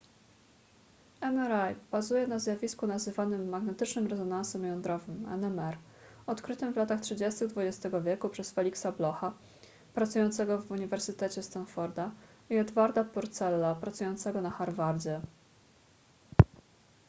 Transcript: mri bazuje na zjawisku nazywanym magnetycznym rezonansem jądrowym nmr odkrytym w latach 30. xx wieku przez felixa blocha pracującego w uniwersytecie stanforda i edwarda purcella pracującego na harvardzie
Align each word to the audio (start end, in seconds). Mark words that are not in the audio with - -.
mri 1.33 1.75
bazuje 1.91 2.27
na 2.27 2.39
zjawisku 2.39 2.87
nazywanym 2.87 3.49
magnetycznym 3.49 4.07
rezonansem 4.07 4.63
jądrowym 4.65 5.25
nmr 5.25 5.77
odkrytym 6.27 6.73
w 6.73 6.77
latach 6.77 7.01
30. 7.01 7.45
xx 7.55 7.87
wieku 8.05 8.29
przez 8.29 8.51
felixa 8.51 8.91
blocha 8.97 9.33
pracującego 9.93 10.57
w 10.59 10.71
uniwersytecie 10.71 11.43
stanforda 11.43 12.11
i 12.49 12.55
edwarda 12.55 13.03
purcella 13.03 13.75
pracującego 13.75 14.41
na 14.41 14.49
harvardzie 14.49 15.21